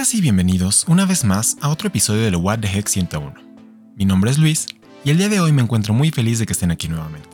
Bienvenidas 0.00 0.14
y 0.14 0.22
bienvenidos 0.22 0.84
una 0.88 1.04
vez 1.04 1.24
más 1.24 1.58
a 1.60 1.68
otro 1.68 1.88
episodio 1.88 2.22
de 2.30 2.34
What 2.34 2.60
the 2.60 2.68
Heck 2.68 2.88
101. 2.88 3.34
Mi 3.96 4.06
nombre 4.06 4.30
es 4.30 4.38
Luis 4.38 4.66
y 5.04 5.10
el 5.10 5.18
día 5.18 5.28
de 5.28 5.40
hoy 5.40 5.52
me 5.52 5.60
encuentro 5.60 5.92
muy 5.92 6.10
feliz 6.10 6.38
de 6.38 6.46
que 6.46 6.54
estén 6.54 6.70
aquí 6.70 6.88
nuevamente. 6.88 7.28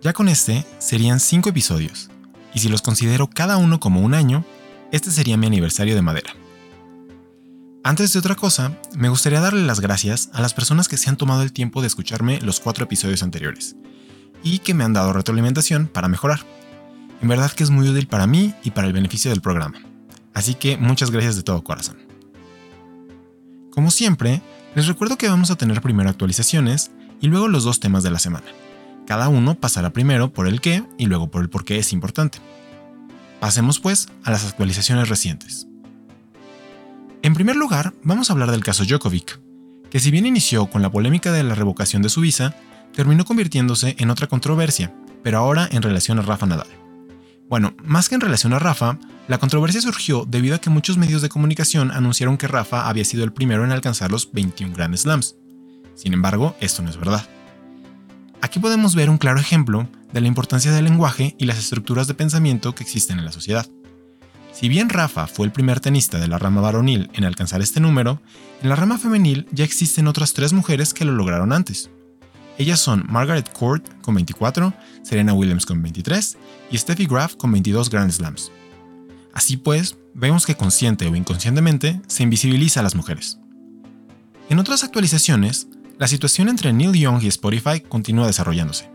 Ya 0.00 0.14
con 0.14 0.30
este 0.30 0.64
serían 0.78 1.20
5 1.20 1.50
episodios, 1.50 2.08
y 2.54 2.60
si 2.60 2.70
los 2.70 2.80
considero 2.80 3.28
cada 3.28 3.58
uno 3.58 3.80
como 3.80 4.00
un 4.00 4.14
año, 4.14 4.46
este 4.92 5.10
sería 5.10 5.36
mi 5.36 5.46
aniversario 5.46 5.94
de 5.94 6.00
madera. 6.00 6.32
Antes 7.84 8.14
de 8.14 8.18
otra 8.20 8.34
cosa, 8.34 8.78
me 8.96 9.10
gustaría 9.10 9.42
darle 9.42 9.66
las 9.66 9.80
gracias 9.80 10.30
a 10.32 10.40
las 10.40 10.54
personas 10.54 10.88
que 10.88 10.96
se 10.96 11.10
han 11.10 11.18
tomado 11.18 11.42
el 11.42 11.52
tiempo 11.52 11.82
de 11.82 11.88
escucharme 11.88 12.40
los 12.40 12.60
4 12.60 12.84
episodios 12.84 13.22
anteriores, 13.22 13.76
y 14.42 14.60
que 14.60 14.72
me 14.72 14.84
han 14.84 14.94
dado 14.94 15.12
retroalimentación 15.12 15.86
para 15.86 16.08
mejorar. 16.08 16.46
En 17.20 17.28
verdad 17.28 17.52
que 17.52 17.62
es 17.62 17.68
muy 17.68 17.90
útil 17.90 18.06
para 18.06 18.26
mí 18.26 18.54
y 18.64 18.70
para 18.70 18.86
el 18.86 18.94
beneficio 18.94 19.30
del 19.30 19.42
programa. 19.42 19.91
Así 20.34 20.54
que 20.54 20.76
muchas 20.76 21.10
gracias 21.10 21.36
de 21.36 21.42
todo 21.42 21.62
corazón. 21.62 21.96
Como 23.70 23.90
siempre, 23.90 24.42
les 24.74 24.86
recuerdo 24.86 25.16
que 25.16 25.28
vamos 25.28 25.50
a 25.50 25.56
tener 25.56 25.80
primero 25.82 26.10
actualizaciones 26.10 26.90
y 27.20 27.28
luego 27.28 27.48
los 27.48 27.64
dos 27.64 27.80
temas 27.80 28.02
de 28.02 28.10
la 28.10 28.18
semana. 28.18 28.46
Cada 29.06 29.28
uno 29.28 29.54
pasará 29.54 29.90
primero 29.90 30.32
por 30.32 30.46
el 30.46 30.60
qué 30.60 30.84
y 30.98 31.06
luego 31.06 31.30
por 31.30 31.42
el 31.42 31.50
por 31.50 31.64
qué 31.64 31.78
es 31.78 31.92
importante. 31.92 32.38
Pasemos 33.40 33.80
pues 33.80 34.08
a 34.24 34.30
las 34.30 34.44
actualizaciones 34.44 35.08
recientes. 35.08 35.66
En 37.22 37.34
primer 37.34 37.56
lugar, 37.56 37.94
vamos 38.02 38.30
a 38.30 38.32
hablar 38.32 38.50
del 38.50 38.64
caso 38.64 38.84
Djokovic, 38.84 39.40
que 39.90 40.00
si 40.00 40.10
bien 40.10 40.26
inició 40.26 40.66
con 40.66 40.82
la 40.82 40.90
polémica 40.90 41.32
de 41.32 41.42
la 41.42 41.54
revocación 41.54 42.02
de 42.02 42.08
su 42.08 42.20
visa, 42.20 42.54
terminó 42.94 43.24
convirtiéndose 43.24 43.94
en 43.98 44.10
otra 44.10 44.26
controversia, 44.26 44.94
pero 45.22 45.38
ahora 45.38 45.68
en 45.70 45.82
relación 45.82 46.18
a 46.18 46.22
Rafa 46.22 46.46
Nadal. 46.46 46.81
Bueno, 47.52 47.74
más 47.84 48.08
que 48.08 48.14
en 48.14 48.22
relación 48.22 48.54
a 48.54 48.58
Rafa, 48.58 48.98
la 49.28 49.36
controversia 49.36 49.82
surgió 49.82 50.24
debido 50.26 50.54
a 50.54 50.58
que 50.58 50.70
muchos 50.70 50.96
medios 50.96 51.20
de 51.20 51.28
comunicación 51.28 51.90
anunciaron 51.90 52.38
que 52.38 52.48
Rafa 52.48 52.88
había 52.88 53.04
sido 53.04 53.24
el 53.24 53.32
primero 53.34 53.62
en 53.62 53.72
alcanzar 53.72 54.10
los 54.10 54.32
21 54.32 54.74
Grand 54.74 54.96
Slams. 54.96 55.36
Sin 55.94 56.14
embargo, 56.14 56.56
esto 56.60 56.80
no 56.82 56.88
es 56.88 56.96
verdad. 56.96 57.28
Aquí 58.40 58.58
podemos 58.58 58.94
ver 58.94 59.10
un 59.10 59.18
claro 59.18 59.38
ejemplo 59.38 59.86
de 60.14 60.22
la 60.22 60.28
importancia 60.28 60.72
del 60.72 60.86
lenguaje 60.86 61.36
y 61.38 61.44
las 61.44 61.58
estructuras 61.58 62.06
de 62.06 62.14
pensamiento 62.14 62.74
que 62.74 62.84
existen 62.84 63.18
en 63.18 63.26
la 63.26 63.32
sociedad. 63.32 63.66
Si 64.54 64.70
bien 64.70 64.88
Rafa 64.88 65.26
fue 65.26 65.44
el 65.44 65.52
primer 65.52 65.78
tenista 65.78 66.18
de 66.18 66.28
la 66.28 66.38
rama 66.38 66.62
varonil 66.62 67.10
en 67.12 67.26
alcanzar 67.26 67.60
este 67.60 67.80
número, 67.80 68.22
en 68.62 68.70
la 68.70 68.76
rama 68.76 68.96
femenil 68.96 69.46
ya 69.52 69.66
existen 69.66 70.08
otras 70.08 70.32
tres 70.32 70.54
mujeres 70.54 70.94
que 70.94 71.04
lo 71.04 71.12
lograron 71.12 71.52
antes. 71.52 71.90
Ellas 72.62 72.78
son 72.78 73.04
Margaret 73.08 73.52
Court 73.52 73.84
con 74.02 74.14
24, 74.14 74.72
Serena 75.02 75.34
Williams 75.34 75.66
con 75.66 75.82
23 75.82 76.36
y 76.70 76.78
Steffi 76.78 77.06
Graf 77.06 77.34
con 77.34 77.50
22 77.50 77.90
Grand 77.90 78.12
Slams. 78.12 78.52
Así 79.32 79.56
pues, 79.56 79.96
vemos 80.14 80.46
que 80.46 80.54
consciente 80.54 81.08
o 81.08 81.16
inconscientemente 81.16 82.00
se 82.06 82.22
invisibiliza 82.22 82.78
a 82.78 82.84
las 82.84 82.94
mujeres. 82.94 83.40
En 84.48 84.60
otras 84.60 84.84
actualizaciones, 84.84 85.66
la 85.98 86.06
situación 86.06 86.48
entre 86.48 86.72
Neil 86.72 86.92
Young 86.92 87.24
y 87.24 87.26
Spotify 87.26 87.80
continúa 87.80 88.28
desarrollándose. 88.28 88.88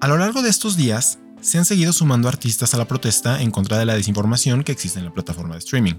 A 0.00 0.08
lo 0.08 0.18
largo 0.18 0.42
de 0.42 0.50
estos 0.50 0.76
días, 0.76 1.20
se 1.40 1.58
han 1.58 1.64
seguido 1.64 1.92
sumando 1.92 2.26
artistas 2.26 2.74
a 2.74 2.76
la 2.76 2.88
protesta 2.88 3.40
en 3.40 3.52
contra 3.52 3.78
de 3.78 3.86
la 3.86 3.94
desinformación 3.94 4.64
que 4.64 4.72
existe 4.72 4.98
en 4.98 5.04
la 5.04 5.14
plataforma 5.14 5.54
de 5.54 5.60
streaming. 5.60 5.94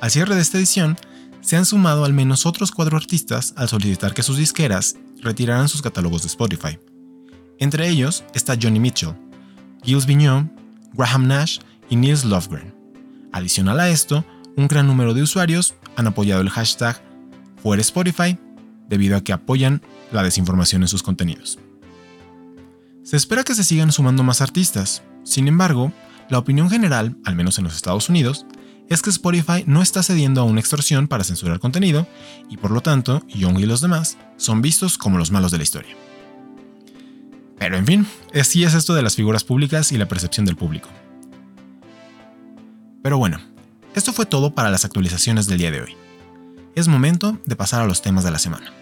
Al 0.00 0.10
cierre 0.10 0.34
de 0.34 0.40
esta 0.40 0.58
edición, 0.58 0.96
se 1.40 1.56
han 1.56 1.66
sumado 1.66 2.04
al 2.04 2.12
menos 2.12 2.46
otros 2.46 2.72
cuatro 2.72 2.96
artistas 2.96 3.54
al 3.56 3.68
solicitar 3.68 4.12
que 4.12 4.24
sus 4.24 4.38
disqueras 4.38 4.96
retiraran 5.22 5.68
sus 5.68 5.82
catálogos 5.82 6.22
de 6.22 6.28
Spotify. 6.28 6.78
Entre 7.58 7.88
ellos 7.88 8.24
está 8.34 8.56
Johnny 8.60 8.80
Mitchell, 8.80 9.14
Gilles 9.82 10.06
Vigneault, 10.06 10.50
Graham 10.94 11.26
Nash 11.26 11.58
y 11.88 11.96
Niels 11.96 12.24
Lofgren. 12.24 12.74
Adicional 13.32 13.80
a 13.80 13.90
esto, 13.90 14.24
un 14.56 14.68
gran 14.68 14.86
número 14.86 15.14
de 15.14 15.22
usuarios 15.22 15.74
han 15.96 16.06
apoyado 16.06 16.40
el 16.40 16.50
hashtag 16.50 17.00
Fuera 17.62 17.80
Spotify 17.80 18.38
debido 18.88 19.16
a 19.16 19.20
que 19.22 19.32
apoyan 19.32 19.82
la 20.10 20.22
desinformación 20.22 20.82
en 20.82 20.88
sus 20.88 21.02
contenidos. 21.02 21.58
Se 23.02 23.16
espera 23.16 23.44
que 23.44 23.54
se 23.54 23.64
sigan 23.64 23.92
sumando 23.92 24.22
más 24.22 24.40
artistas, 24.40 25.02
sin 25.24 25.48
embargo, 25.48 25.92
la 26.28 26.38
opinión 26.38 26.70
general, 26.70 27.16
al 27.24 27.36
menos 27.36 27.58
en 27.58 27.64
los 27.64 27.74
Estados 27.74 28.08
Unidos, 28.08 28.46
es 28.90 29.02
que 29.02 29.10
Spotify 29.10 29.64
no 29.66 29.80
está 29.80 30.02
cediendo 30.02 30.40
a 30.40 30.44
una 30.44 30.60
extorsión 30.60 31.06
para 31.06 31.24
censurar 31.24 31.60
contenido 31.60 32.06
y 32.50 32.56
por 32.56 32.72
lo 32.72 32.82
tanto, 32.82 33.22
Young 33.28 33.60
y 33.60 33.66
los 33.66 33.80
demás 33.80 34.18
son 34.36 34.60
vistos 34.60 34.98
como 34.98 35.16
los 35.16 35.30
malos 35.30 35.52
de 35.52 35.58
la 35.58 35.62
historia. 35.62 35.96
Pero 37.56 37.76
en 37.76 37.86
fin, 37.86 38.06
así 38.34 38.64
es 38.64 38.74
esto 38.74 38.94
de 38.94 39.02
las 39.02 39.14
figuras 39.14 39.44
públicas 39.44 39.92
y 39.92 39.96
la 39.96 40.08
percepción 40.08 40.44
del 40.44 40.56
público. 40.56 40.88
Pero 43.02 43.16
bueno, 43.16 43.38
esto 43.94 44.12
fue 44.12 44.26
todo 44.26 44.54
para 44.54 44.70
las 44.70 44.84
actualizaciones 44.84 45.46
del 45.46 45.58
día 45.58 45.70
de 45.70 45.82
hoy. 45.82 45.96
Es 46.74 46.88
momento 46.88 47.38
de 47.46 47.56
pasar 47.56 47.82
a 47.82 47.86
los 47.86 48.02
temas 48.02 48.24
de 48.24 48.32
la 48.32 48.38
semana. 48.40 48.72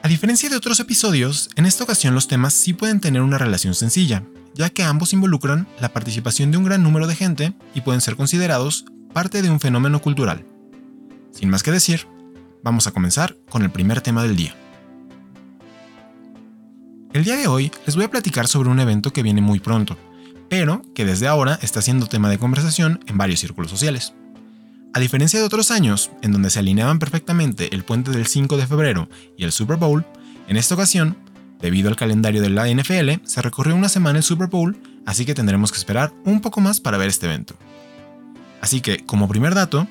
A 0.00 0.08
diferencia 0.08 0.48
de 0.48 0.56
otros 0.56 0.78
episodios, 0.78 1.50
en 1.56 1.66
esta 1.66 1.82
ocasión 1.82 2.14
los 2.14 2.28
temas 2.28 2.54
sí 2.54 2.72
pueden 2.72 3.00
tener 3.00 3.20
una 3.20 3.36
relación 3.36 3.74
sencilla, 3.74 4.22
ya 4.54 4.70
que 4.70 4.84
ambos 4.84 5.12
involucran 5.12 5.66
la 5.80 5.92
participación 5.92 6.50
de 6.50 6.56
un 6.56 6.64
gran 6.64 6.84
número 6.84 7.08
de 7.08 7.16
gente 7.16 7.52
y 7.74 7.80
pueden 7.80 8.00
ser 8.00 8.14
considerados 8.14 8.84
parte 9.12 9.42
de 9.42 9.50
un 9.50 9.58
fenómeno 9.58 10.00
cultural. 10.00 10.46
Sin 11.32 11.50
más 11.50 11.64
que 11.64 11.72
decir, 11.72 12.06
vamos 12.62 12.86
a 12.86 12.92
comenzar 12.92 13.36
con 13.48 13.62
el 13.62 13.70
primer 13.70 14.00
tema 14.00 14.22
del 14.22 14.36
día. 14.36 14.54
El 17.12 17.24
día 17.24 17.36
de 17.36 17.48
hoy 17.48 17.72
les 17.84 17.96
voy 17.96 18.04
a 18.04 18.10
platicar 18.10 18.46
sobre 18.46 18.68
un 18.68 18.78
evento 18.78 19.12
que 19.12 19.24
viene 19.24 19.40
muy 19.40 19.58
pronto, 19.58 19.96
pero 20.48 20.82
que 20.94 21.04
desde 21.04 21.26
ahora 21.26 21.58
está 21.60 21.82
siendo 21.82 22.06
tema 22.06 22.30
de 22.30 22.38
conversación 22.38 23.00
en 23.08 23.18
varios 23.18 23.40
círculos 23.40 23.70
sociales. 23.70 24.14
A 24.98 25.00
diferencia 25.00 25.38
de 25.38 25.46
otros 25.46 25.70
años, 25.70 26.10
en 26.22 26.32
donde 26.32 26.50
se 26.50 26.58
alineaban 26.58 26.98
perfectamente 26.98 27.72
el 27.72 27.84
puente 27.84 28.10
del 28.10 28.26
5 28.26 28.56
de 28.56 28.66
febrero 28.66 29.08
y 29.36 29.44
el 29.44 29.52
Super 29.52 29.76
Bowl, 29.76 30.04
en 30.48 30.56
esta 30.56 30.74
ocasión, 30.74 31.16
debido 31.60 31.88
al 31.88 31.94
calendario 31.94 32.42
de 32.42 32.50
la 32.50 32.66
NFL, 32.68 33.24
se 33.24 33.40
recorrió 33.40 33.76
una 33.76 33.88
semana 33.88 34.18
el 34.18 34.24
Super 34.24 34.48
Bowl, 34.48 34.76
así 35.06 35.24
que 35.24 35.36
tendremos 35.36 35.70
que 35.70 35.78
esperar 35.78 36.12
un 36.24 36.40
poco 36.40 36.60
más 36.60 36.80
para 36.80 36.98
ver 36.98 37.10
este 37.10 37.26
evento. 37.26 37.54
Así 38.60 38.80
que, 38.80 39.06
como 39.06 39.28
primer 39.28 39.54
dato, 39.54 39.86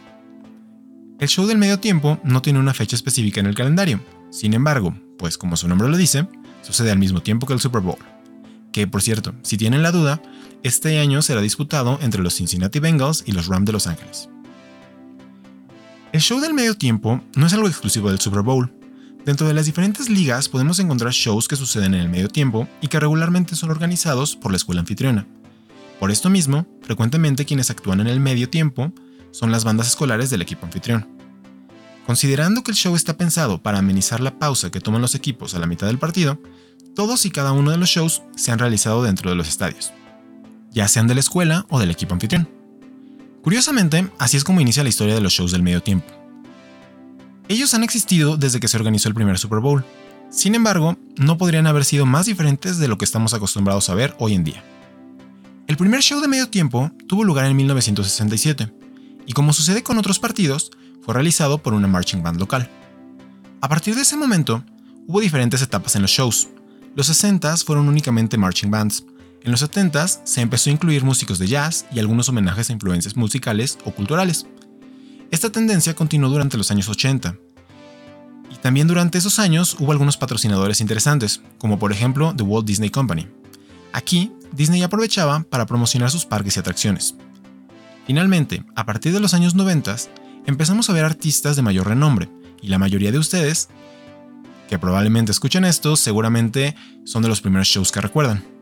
el 1.21 1.29
show 1.29 1.47
del 1.47 1.57
medio 1.57 1.79
tiempo 1.79 2.19
no 2.25 2.41
tiene 2.41 2.59
una 2.59 2.73
fecha 2.73 2.97
específica 2.97 3.39
en 3.39 3.45
el 3.45 3.55
calendario. 3.55 4.01
Sin 4.29 4.53
embargo, 4.53 4.93
pues 5.17 5.37
como 5.37 5.55
su 5.55 5.69
nombre 5.69 5.87
lo 5.87 5.95
dice, 5.95 6.27
sucede 6.63 6.91
al 6.91 6.99
mismo 6.99 7.23
tiempo 7.23 7.47
que 7.47 7.53
el 7.53 7.61
Super 7.61 7.81
Bowl. 7.81 8.03
Que, 8.73 8.87
por 8.87 9.01
cierto, 9.01 9.33
si 9.41 9.55
tienen 9.55 9.83
la 9.83 9.93
duda, 9.93 10.21
este 10.63 10.99
año 10.99 11.21
será 11.21 11.39
disputado 11.39 11.97
entre 12.01 12.21
los 12.21 12.35
Cincinnati 12.35 12.79
Bengals 12.79 13.23
y 13.25 13.31
los 13.31 13.47
Rams 13.47 13.67
de 13.67 13.71
Los 13.71 13.87
Ángeles. 13.87 14.27
El 16.17 16.23
show 16.23 16.39
del 16.39 16.55
medio 16.55 16.75
tiempo 16.75 17.21
no 17.35 17.45
es 17.45 17.53
algo 17.53 17.67
exclusivo 17.67 18.09
del 18.09 18.19
Super 18.19 18.41
Bowl. 18.41 18.73
Dentro 19.23 19.47
de 19.47 19.53
las 19.53 19.67
diferentes 19.67 20.09
ligas 20.09 20.49
podemos 20.49 20.79
encontrar 20.79 21.11
shows 21.11 21.47
que 21.47 21.55
suceden 21.55 21.93
en 21.93 21.99
el 21.99 22.09
medio 22.09 22.27
tiempo 22.27 22.67
y 22.81 22.87
que 22.87 22.99
regularmente 22.99 23.55
son 23.55 23.69
organizados 23.69 24.35
por 24.35 24.51
la 24.51 24.57
escuela 24.57 24.81
anfitriona. 24.81 25.27
Por 25.99 26.09
esto 26.09 26.31
mismo, 26.31 26.65
frecuentemente 26.81 27.45
quienes 27.45 27.69
actúan 27.69 27.99
en 27.99 28.07
el 28.07 28.19
medio 28.19 28.49
tiempo 28.49 28.91
son 29.29 29.51
las 29.51 29.63
bandas 29.63 29.89
escolares 29.89 30.31
del 30.31 30.41
equipo 30.41 30.65
anfitrión. 30.65 31.07
Considerando 32.07 32.63
que 32.63 32.71
el 32.71 32.77
show 32.77 32.95
está 32.95 33.15
pensado 33.15 33.61
para 33.61 33.77
amenizar 33.77 34.19
la 34.19 34.39
pausa 34.39 34.71
que 34.71 34.81
toman 34.81 35.03
los 35.03 35.13
equipos 35.13 35.53
a 35.53 35.59
la 35.59 35.67
mitad 35.67 35.85
del 35.85 35.99
partido, 35.99 36.41
todos 36.95 37.27
y 37.27 37.29
cada 37.29 37.51
uno 37.51 37.69
de 37.69 37.77
los 37.77 37.89
shows 37.89 38.23
se 38.35 38.51
han 38.51 38.57
realizado 38.57 39.03
dentro 39.03 39.29
de 39.29 39.35
los 39.35 39.47
estadios, 39.47 39.93
ya 40.71 40.87
sean 40.87 41.05
de 41.05 41.13
la 41.13 41.19
escuela 41.19 41.67
o 41.69 41.79
del 41.79 41.91
equipo 41.91 42.15
anfitrión. 42.15 42.56
Curiosamente, 43.47 44.11
así 44.19 44.35
es 44.35 44.43
como 44.43 44.59
inicia 44.59 44.83
la 44.83 44.89
historia 44.89 45.15
de 45.15 45.21
los 45.21 45.31
shows 45.31 45.53
del 45.53 45.63
medio 45.63 45.81
tiempo. 45.81 46.05
Ellos 47.47 47.73
han 47.73 47.81
existido 47.81 48.35
desde 48.35 48.59
que 48.59 48.67
se 48.67 48.75
organizó 48.75 49.07
el 49.07 49.15
primer 49.15 49.37
Super 49.37 49.61
Bowl. 49.61 49.85
Sin 50.29 50.53
embargo, 50.53 50.97
no 51.15 51.37
podrían 51.37 51.65
haber 51.65 51.85
sido 51.85 52.05
más 52.05 52.25
diferentes 52.25 52.77
de 52.77 52.89
lo 52.89 52.97
que 52.97 53.05
estamos 53.05 53.33
acostumbrados 53.33 53.89
a 53.89 53.95
ver 53.95 54.13
hoy 54.19 54.33
en 54.33 54.43
día. 54.43 54.61
El 55.65 55.77
primer 55.77 56.01
show 56.01 56.19
de 56.19 56.27
medio 56.27 56.49
tiempo 56.49 56.91
tuvo 57.07 57.23
lugar 57.23 57.45
en 57.45 57.55
1967, 57.55 58.69
y 59.25 59.31
como 59.31 59.53
sucede 59.53 59.81
con 59.81 59.97
otros 59.97 60.19
partidos, 60.19 60.69
fue 61.01 61.13
realizado 61.13 61.59
por 61.59 61.73
una 61.73 61.87
marching 61.87 62.21
band 62.21 62.41
local. 62.41 62.69
A 63.61 63.69
partir 63.69 63.95
de 63.95 64.01
ese 64.01 64.17
momento, 64.17 64.61
hubo 65.07 65.21
diferentes 65.21 65.61
etapas 65.61 65.95
en 65.95 66.01
los 66.01 66.11
shows. 66.11 66.49
Los 66.95 67.09
60s 67.09 67.63
fueron 67.63 67.87
únicamente 67.87 68.37
marching 68.37 68.71
bands, 68.71 69.05
en 69.43 69.51
los 69.51 69.63
70s 69.63 70.21
se 70.23 70.41
empezó 70.41 70.69
a 70.69 70.73
incluir 70.73 71.03
músicos 71.03 71.39
de 71.39 71.47
jazz 71.47 71.85
y 71.91 71.99
algunos 71.99 72.29
homenajes 72.29 72.69
a 72.69 72.73
influencias 72.73 73.15
musicales 73.15 73.77
o 73.85 73.91
culturales. 73.91 74.45
Esta 75.31 75.51
tendencia 75.51 75.93
continuó 75.93 76.29
durante 76.29 76.57
los 76.57 76.71
años 76.71 76.89
80. 76.89 77.35
Y 78.51 78.55
también 78.57 78.87
durante 78.87 79.17
esos 79.17 79.39
años 79.39 79.75
hubo 79.79 79.91
algunos 79.91 80.17
patrocinadores 80.17 80.81
interesantes, 80.81 81.41
como 81.57 81.79
por 81.79 81.91
ejemplo 81.91 82.33
The 82.35 82.43
Walt 82.43 82.65
Disney 82.65 82.89
Company. 82.89 83.27
Aquí, 83.93 84.31
Disney 84.51 84.81
aprovechaba 84.83 85.43
para 85.43 85.65
promocionar 85.65 86.11
sus 86.11 86.25
parques 86.25 86.55
y 86.55 86.59
atracciones. 86.59 87.15
Finalmente, 88.05 88.63
a 88.75 88.85
partir 88.85 89.11
de 89.11 89.19
los 89.19 89.33
años 89.33 89.53
90, 89.53 89.95
empezamos 90.45 90.89
a 90.89 90.93
ver 90.93 91.03
artistas 91.03 91.55
de 91.55 91.61
mayor 91.61 91.87
renombre, 91.87 92.29
y 92.61 92.69
la 92.69 92.79
mayoría 92.79 93.11
de 93.11 93.19
ustedes, 93.19 93.69
que 94.69 94.79
probablemente 94.79 95.31
escuchen 95.31 95.65
esto, 95.65 95.95
seguramente 95.95 96.75
son 97.05 97.21
de 97.21 97.29
los 97.29 97.41
primeros 97.41 97.67
shows 97.67 97.91
que 97.91 98.01
recuerdan. 98.01 98.56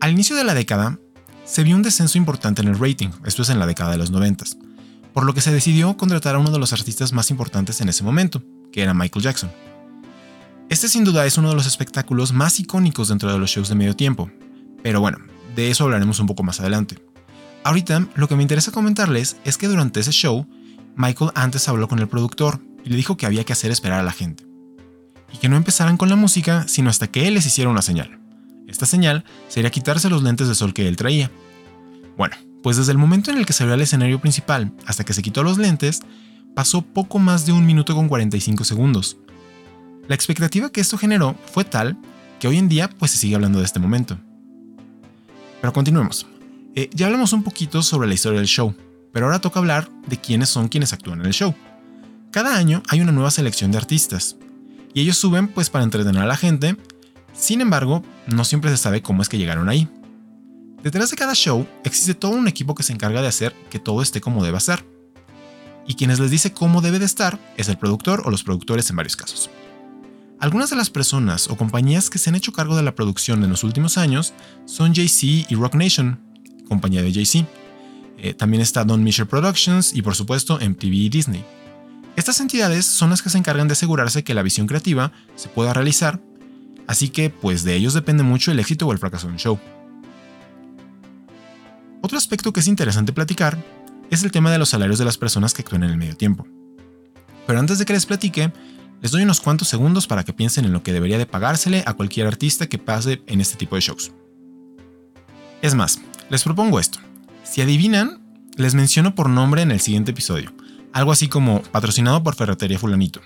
Al 0.00 0.12
inicio 0.12 0.36
de 0.36 0.44
la 0.44 0.54
década, 0.54 0.98
se 1.44 1.62
vio 1.62 1.74
un 1.74 1.82
descenso 1.82 2.18
importante 2.18 2.60
en 2.60 2.68
el 2.68 2.78
rating, 2.78 3.08
esto 3.24 3.42
es 3.42 3.48
en 3.48 3.58
la 3.58 3.66
década 3.66 3.90
de 3.90 3.96
los 3.96 4.10
90, 4.10 4.44
por 5.14 5.24
lo 5.24 5.32
que 5.32 5.40
se 5.40 5.52
decidió 5.52 5.96
contratar 5.96 6.34
a 6.34 6.38
uno 6.38 6.50
de 6.50 6.58
los 6.58 6.72
artistas 6.72 7.12
más 7.12 7.30
importantes 7.30 7.80
en 7.80 7.88
ese 7.88 8.04
momento, 8.04 8.42
que 8.72 8.82
era 8.82 8.92
Michael 8.92 9.24
Jackson. 9.24 9.50
Este 10.68 10.88
sin 10.88 11.04
duda 11.04 11.24
es 11.24 11.38
uno 11.38 11.48
de 11.48 11.54
los 11.54 11.66
espectáculos 11.66 12.32
más 12.32 12.60
icónicos 12.60 13.08
dentro 13.08 13.32
de 13.32 13.38
los 13.38 13.50
shows 13.50 13.68
de 13.68 13.74
medio 13.74 13.96
tiempo, 13.96 14.30
pero 14.82 15.00
bueno, 15.00 15.18
de 15.54 15.70
eso 15.70 15.84
hablaremos 15.84 16.20
un 16.20 16.26
poco 16.26 16.42
más 16.42 16.60
adelante. 16.60 16.98
Ahorita 17.64 18.06
lo 18.16 18.28
que 18.28 18.36
me 18.36 18.42
interesa 18.42 18.72
comentarles 18.72 19.36
es 19.44 19.56
que 19.56 19.68
durante 19.68 20.00
ese 20.00 20.12
show, 20.12 20.46
Michael 20.94 21.30
antes 21.34 21.68
habló 21.68 21.88
con 21.88 22.00
el 22.00 22.08
productor 22.08 22.60
y 22.84 22.90
le 22.90 22.96
dijo 22.96 23.16
que 23.16 23.26
había 23.26 23.44
que 23.44 23.54
hacer 23.54 23.70
esperar 23.70 24.00
a 24.00 24.04
la 24.04 24.12
gente, 24.12 24.46
y 25.32 25.38
que 25.38 25.48
no 25.48 25.56
empezaran 25.56 25.96
con 25.96 26.10
la 26.10 26.16
música 26.16 26.68
sino 26.68 26.90
hasta 26.90 27.06
que 27.06 27.26
él 27.26 27.34
les 27.34 27.46
hiciera 27.46 27.70
una 27.70 27.82
señal. 27.82 28.25
Esta 28.66 28.86
señal 28.86 29.24
sería 29.48 29.70
quitarse 29.70 30.10
los 30.10 30.22
lentes 30.22 30.48
de 30.48 30.54
sol 30.54 30.74
que 30.74 30.88
él 30.88 30.96
traía. 30.96 31.30
Bueno, 32.16 32.36
pues 32.62 32.76
desde 32.76 32.92
el 32.92 32.98
momento 32.98 33.30
en 33.30 33.38
el 33.38 33.46
que 33.46 33.52
salió 33.52 33.74
al 33.74 33.80
escenario 33.80 34.20
principal 34.20 34.72
hasta 34.86 35.04
que 35.04 35.12
se 35.12 35.22
quitó 35.22 35.42
los 35.42 35.58
lentes, 35.58 36.00
pasó 36.54 36.82
poco 36.82 37.18
más 37.18 37.46
de 37.46 37.52
un 37.52 37.66
minuto 37.66 37.94
con 37.94 38.08
45 38.08 38.64
segundos. 38.64 39.18
La 40.08 40.14
expectativa 40.14 40.70
que 40.70 40.80
esto 40.80 40.98
generó 40.98 41.36
fue 41.52 41.64
tal 41.64 41.98
que 42.40 42.48
hoy 42.48 42.58
en 42.58 42.68
día 42.68 42.88
pues 42.88 43.10
se 43.12 43.18
sigue 43.18 43.34
hablando 43.34 43.58
de 43.58 43.64
este 43.64 43.80
momento. 43.80 44.18
Pero 45.60 45.72
continuemos. 45.72 46.26
Eh, 46.74 46.90
ya 46.92 47.06
hablamos 47.06 47.32
un 47.32 47.42
poquito 47.42 47.82
sobre 47.82 48.08
la 48.08 48.14
historia 48.14 48.38
del 48.38 48.48
show, 48.48 48.74
pero 49.12 49.26
ahora 49.26 49.40
toca 49.40 49.58
hablar 49.58 49.88
de 50.06 50.18
quiénes 50.18 50.48
son 50.48 50.68
quienes 50.68 50.92
actúan 50.92 51.20
en 51.20 51.26
el 51.26 51.32
show. 51.32 51.54
Cada 52.30 52.56
año 52.56 52.82
hay 52.88 53.00
una 53.00 53.12
nueva 53.12 53.30
selección 53.30 53.70
de 53.72 53.78
artistas, 53.78 54.36
y 54.92 55.00
ellos 55.00 55.16
suben 55.16 55.48
pues 55.48 55.70
para 55.70 55.84
entretener 55.84 56.22
a 56.22 56.26
la 56.26 56.36
gente 56.36 56.76
sin 57.36 57.60
embargo, 57.60 58.02
no 58.26 58.44
siempre 58.44 58.70
se 58.70 58.76
sabe 58.76 59.02
cómo 59.02 59.22
es 59.22 59.28
que 59.28 59.38
llegaron 59.38 59.68
ahí. 59.68 59.88
Detrás 60.82 61.10
de 61.10 61.16
cada 61.16 61.34
show 61.34 61.66
existe 61.84 62.14
todo 62.14 62.32
un 62.32 62.48
equipo 62.48 62.74
que 62.74 62.82
se 62.82 62.92
encarga 62.92 63.20
de 63.20 63.28
hacer 63.28 63.54
que 63.70 63.78
todo 63.78 64.02
esté 64.02 64.20
como 64.20 64.44
debe 64.44 64.60
ser. 64.60 64.84
Y 65.86 65.94
quienes 65.94 66.18
les 66.18 66.30
dice 66.30 66.52
cómo 66.52 66.80
debe 66.80 66.98
de 66.98 67.04
estar 67.04 67.38
es 67.56 67.68
el 67.68 67.78
productor 67.78 68.22
o 68.24 68.30
los 68.30 68.42
productores 68.42 68.88
en 68.90 68.96
varios 68.96 69.16
casos. 69.16 69.50
Algunas 70.38 70.70
de 70.70 70.76
las 70.76 70.90
personas 70.90 71.48
o 71.48 71.56
compañías 71.56 72.10
que 72.10 72.18
se 72.18 72.30
han 72.30 72.36
hecho 72.36 72.52
cargo 72.52 72.76
de 72.76 72.82
la 72.82 72.94
producción 72.94 73.42
en 73.42 73.50
los 73.50 73.64
últimos 73.64 73.96
años 73.96 74.34
son 74.64 74.92
JC 74.92 75.50
y 75.50 75.54
Rock 75.54 75.74
Nation, 75.74 76.20
compañía 76.68 77.02
de 77.02 77.12
JC. 77.12 77.46
Eh, 78.18 78.34
también 78.34 78.62
está 78.62 78.84
Don 78.84 79.02
Misher 79.02 79.26
Productions 79.26 79.94
y 79.94 80.02
por 80.02 80.14
supuesto 80.14 80.58
MTV 80.58 80.92
y 80.92 81.08
Disney. 81.08 81.44
Estas 82.16 82.40
entidades 82.40 82.86
son 82.86 83.10
las 83.10 83.22
que 83.22 83.30
se 83.30 83.38
encargan 83.38 83.68
de 83.68 83.72
asegurarse 83.72 84.24
que 84.24 84.34
la 84.34 84.42
visión 84.42 84.66
creativa 84.66 85.12
se 85.36 85.48
pueda 85.48 85.72
realizar 85.72 86.20
Así 86.86 87.08
que, 87.08 87.30
pues 87.30 87.64
de 87.64 87.74
ellos 87.74 87.94
depende 87.94 88.22
mucho 88.22 88.52
el 88.52 88.60
éxito 88.60 88.86
o 88.86 88.92
el 88.92 88.98
fracaso 88.98 89.26
de 89.26 89.32
un 89.32 89.38
show. 89.38 89.58
Otro 92.02 92.18
aspecto 92.18 92.52
que 92.52 92.60
es 92.60 92.68
interesante 92.68 93.12
platicar 93.12 93.58
es 94.10 94.22
el 94.22 94.30
tema 94.30 94.52
de 94.52 94.58
los 94.58 94.68
salarios 94.68 94.98
de 94.98 95.04
las 95.04 95.18
personas 95.18 95.52
que 95.52 95.62
actúan 95.62 95.82
en 95.82 95.90
el 95.90 95.96
medio 95.96 96.16
tiempo. 96.16 96.46
Pero 97.46 97.58
antes 97.58 97.78
de 97.78 97.84
que 97.84 97.92
les 97.92 98.06
platique, 98.06 98.52
les 99.02 99.10
doy 99.10 99.22
unos 99.22 99.40
cuantos 99.40 99.68
segundos 99.68 100.06
para 100.06 100.24
que 100.24 100.32
piensen 100.32 100.64
en 100.64 100.72
lo 100.72 100.82
que 100.82 100.92
debería 100.92 101.18
de 101.18 101.26
pagársele 101.26 101.82
a 101.86 101.94
cualquier 101.94 102.26
artista 102.26 102.68
que 102.68 102.78
pase 102.78 103.22
en 103.26 103.40
este 103.40 103.56
tipo 103.56 103.74
de 103.74 103.82
shows. 103.82 104.12
Es 105.62 105.74
más, 105.74 106.00
les 106.30 106.44
propongo 106.44 106.78
esto. 106.78 106.98
Si 107.44 107.60
adivinan, 107.60 108.22
les 108.56 108.74
menciono 108.74 109.14
por 109.14 109.28
nombre 109.28 109.62
en 109.62 109.70
el 109.70 109.80
siguiente 109.80 110.12
episodio. 110.12 110.52
Algo 110.92 111.12
así 111.12 111.28
como 111.28 111.62
patrocinado 111.62 112.22
por 112.22 112.34
Ferretería 112.34 112.78
Fulanito. 112.78 113.20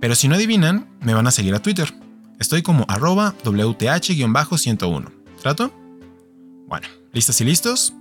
Pero 0.00 0.14
si 0.14 0.28
no 0.28 0.34
adivinan, 0.34 0.88
me 1.00 1.14
van 1.14 1.26
a 1.26 1.30
seguir 1.30 1.54
a 1.54 1.62
Twitter. 1.62 1.92
Estoy 2.38 2.62
como 2.62 2.84
arroba 2.88 3.34
WTH-101. 3.44 5.10
¿Trato? 5.40 5.72
Bueno, 6.66 6.88
¿listas 7.12 7.40
y 7.40 7.44
listos? 7.44 7.94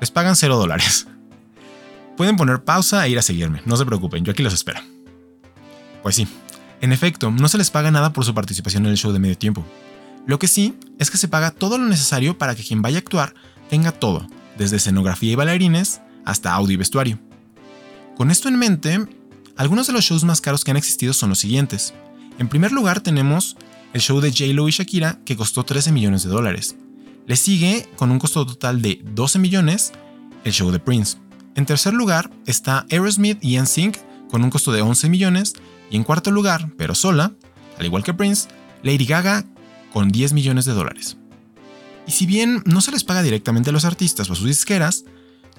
Les 0.00 0.10
pagan 0.10 0.36
0 0.36 0.56
dólares. 0.56 1.06
Pueden 2.16 2.36
poner 2.36 2.62
pausa 2.62 3.04
e 3.06 3.10
ir 3.10 3.18
a 3.18 3.22
seguirme, 3.22 3.60
no 3.64 3.76
se 3.76 3.84
preocupen, 3.84 4.24
yo 4.24 4.32
aquí 4.32 4.42
los 4.42 4.54
espero. 4.54 4.80
Pues 6.02 6.14
sí, 6.14 6.28
en 6.80 6.92
efecto, 6.92 7.30
no 7.30 7.48
se 7.48 7.58
les 7.58 7.70
paga 7.70 7.90
nada 7.90 8.12
por 8.12 8.24
su 8.24 8.34
participación 8.34 8.84
en 8.84 8.92
el 8.92 8.96
show 8.96 9.12
de 9.12 9.18
medio 9.18 9.36
tiempo. 9.36 9.64
Lo 10.26 10.38
que 10.38 10.46
sí 10.46 10.78
es 10.98 11.10
que 11.10 11.16
se 11.16 11.28
paga 11.28 11.50
todo 11.50 11.76
lo 11.76 11.86
necesario 11.86 12.38
para 12.38 12.54
que 12.54 12.62
quien 12.62 12.82
vaya 12.82 12.98
a 12.98 13.00
actuar 13.00 13.34
tenga 13.68 13.90
todo, 13.90 14.26
desde 14.56 14.76
escenografía 14.76 15.32
y 15.32 15.34
bailarines 15.34 16.00
hasta 16.24 16.54
audio 16.54 16.74
y 16.74 16.76
vestuario. 16.76 17.18
Con 18.16 18.30
esto 18.30 18.48
en 18.48 18.58
mente, 18.58 19.06
algunos 19.56 19.86
de 19.86 19.92
los 19.92 20.04
shows 20.04 20.24
más 20.24 20.40
caros 20.40 20.64
que 20.64 20.70
han 20.70 20.76
existido 20.76 21.12
son 21.12 21.30
los 21.30 21.38
siguientes. 21.38 21.94
En 22.38 22.48
primer 22.48 22.72
lugar 22.72 23.00
tenemos 23.00 23.56
el 23.92 24.00
show 24.00 24.20
de 24.20 24.30
J-Lo 24.30 24.68
y 24.68 24.72
Shakira 24.72 25.20
que 25.24 25.36
costó 25.36 25.64
13 25.64 25.92
millones 25.92 26.24
de 26.24 26.30
dólares. 26.30 26.76
Le 27.26 27.36
sigue 27.36 27.88
con 27.96 28.10
un 28.10 28.18
costo 28.18 28.44
total 28.44 28.82
de 28.82 29.00
12 29.14 29.38
millones 29.38 29.92
el 30.44 30.52
show 30.52 30.70
de 30.70 30.80
Prince. 30.80 31.18
En 31.54 31.64
tercer 31.64 31.94
lugar 31.94 32.30
está 32.46 32.86
Aerosmith 32.90 33.38
y 33.42 33.58
NSYNC 33.58 34.28
con 34.28 34.42
un 34.42 34.50
costo 34.50 34.72
de 34.72 34.82
11 34.82 35.08
millones 35.08 35.54
y 35.90 35.96
en 35.96 36.04
cuarto 36.04 36.32
lugar, 36.32 36.72
pero 36.76 36.94
sola, 36.94 37.32
al 37.78 37.86
igual 37.86 38.02
que 38.02 38.14
Prince, 38.14 38.48
Lady 38.82 39.06
Gaga 39.06 39.44
con 39.92 40.08
10 40.08 40.32
millones 40.32 40.64
de 40.64 40.72
dólares. 40.72 41.16
Y 42.06 42.12
si 42.12 42.26
bien 42.26 42.62
no 42.66 42.80
se 42.80 42.90
les 42.90 43.04
paga 43.04 43.22
directamente 43.22 43.70
a 43.70 43.72
los 43.72 43.84
artistas 43.84 44.28
o 44.28 44.32
a 44.32 44.36
sus 44.36 44.48
disqueras, 44.48 45.04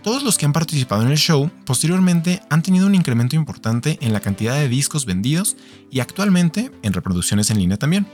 todos 0.06 0.22
los 0.22 0.38
que 0.38 0.46
han 0.46 0.54
participado 0.54 1.02
en 1.02 1.10
el 1.10 1.18
show 1.18 1.50
posteriormente 1.66 2.40
han 2.52 2.62
tenido 2.62 2.86
un 2.86 2.94
incremento 2.94 3.36
importante 3.36 3.98
en 4.02 4.14
la 4.14 4.20
cantidad 4.20 4.54
de 4.54 4.70
discos 4.70 5.08
vendidos 5.08 5.58
y 5.90 6.00
actualmente 6.00 6.72
en 6.84 6.94
reproducciones 6.94 7.50
en 7.50 7.58
línea 7.58 7.78
también. 7.78 8.06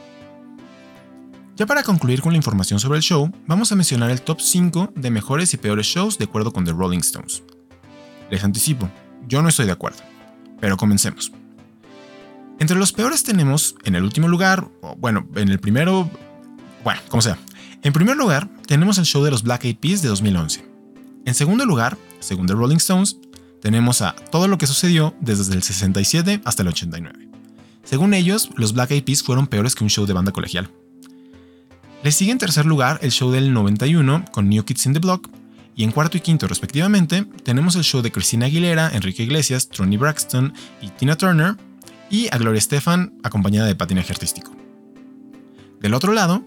Ya 1.58 1.66
para 1.66 1.84
concluir 1.84 2.22
con 2.22 2.32
la 2.32 2.38
información 2.38 2.80
sobre 2.80 2.96
el 2.96 3.04
show, 3.04 3.30
vamos 3.46 3.74
a 3.74 3.76
mencionar 3.76 4.10
el 4.10 4.22
top 4.22 4.40
5 4.40 4.94
de 4.96 5.12
mejores 5.12 5.54
y 5.54 5.58
peores 5.58 5.86
shows 5.86 6.18
de 6.18 6.24
acuerdo 6.24 6.54
con 6.54 6.64
The 6.64 6.72
Rolling 6.72 7.00
Stones. 7.00 7.44
Les 8.30 8.46
anticipo, 8.46 8.90
yo 9.28 9.42
no 9.42 9.50
estoy 9.50 9.66
de 9.66 9.74
acuerdo, 9.74 10.00
pero 10.62 10.78
comencemos. 10.78 11.34
Entre 12.60 12.78
los 12.78 12.94
peores 12.94 13.26
tenemos, 13.26 13.76
en 13.84 13.96
el 13.96 14.06
último 14.06 14.30
lugar, 14.30 14.66
o 14.82 14.96
bueno, 14.96 15.28
en 15.36 15.50
el 15.50 15.60
primero, 15.60 16.10
bueno, 16.86 17.02
como 17.10 17.22
sea. 17.22 17.38
En 17.84 17.92
primer 17.92 18.15
lugar, 18.15 18.48
tenemos 18.65 18.98
el 18.98 19.04
show 19.04 19.25
de 19.25 19.32
los 19.32 19.44
Black 19.44 19.65
Eyed 19.65 19.75
Peas 19.75 20.01
de 20.01 20.08
2011. 20.08 20.71
En 21.25 21.36
segundo 21.36 21.66
lugar, 21.66 21.98
según 22.20 22.48
The 22.48 22.54
Rolling 22.54 22.78
Stones, 22.78 23.18
tenemos 23.62 24.01
a 24.01 24.16
todo 24.16 24.48
lo 24.48 24.58
que 24.58 24.68
sucedió 24.68 25.13
desde 25.22 25.54
el 25.54 25.62
67 25.62 26.42
hasta 26.46 26.63
el 26.63 26.70
89. 26.70 27.30
Según 27.84 28.13
ellos, 28.13 28.50
los 28.56 28.74
Black 28.74 28.92
Eyed 28.92 29.04
Peas 29.04 29.22
fueron 29.22 29.48
peores 29.48 29.75
que 29.75 29.84
un 29.84 29.90
show 29.90 30.06
de 30.06 30.13
banda 30.13 30.32
colegial. 30.32 30.70
Le 32.04 32.12
sigue 32.12 32.32
en 32.32 32.40
tercer 32.40 32.66
lugar 32.66 33.00
el 33.04 33.12
show 33.12 33.30
del 33.30 33.54
91 33.54 34.25
con 34.32 34.50
New 34.50 34.63
Kids 34.63 34.88
in 34.88 34.94
the 34.94 35.00
Block, 35.00 35.30
y 35.75 35.84
en 35.84 35.92
cuarto 35.92 36.18
y 36.18 36.22
quinto 36.22 36.48
respectivamente 36.48 37.25
tenemos 37.44 37.75
el 37.75 37.84
show 37.84 38.01
de 38.01 38.12
Christina 38.12 38.48
Aguilera, 38.48 38.90
Enrique 38.94 39.24
Iglesias, 39.24 39.70
Tony 39.70 39.98
Braxton 39.98 40.54
y 40.82 40.90
Tina 40.90 41.16
Turner, 41.16 41.56
y 42.10 42.28
a 42.32 42.38
Gloria 42.38 42.58
Estefan 42.58 43.13
acompañada 43.24 43.68
de 43.68 43.75
patinaje 43.75 44.12
artístico. 44.12 44.56
Del 45.80 45.94
otro 45.94 46.13
lado, 46.13 46.44